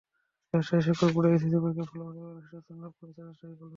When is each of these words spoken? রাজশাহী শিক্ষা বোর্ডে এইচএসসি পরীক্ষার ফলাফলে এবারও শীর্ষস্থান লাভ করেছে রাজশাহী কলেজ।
রাজশাহী 0.53 0.81
শিক্ষা 0.87 1.07
বোর্ডে 1.13 1.29
এইচএসসি 1.31 1.57
পরীক্ষার 1.63 1.87
ফলাফলে 1.91 2.19
এবারও 2.19 2.41
শীর্ষস্থান 2.41 2.77
লাভ 2.83 2.93
করেছে 2.99 3.21
রাজশাহী 3.21 3.55
কলেজ। 3.55 3.69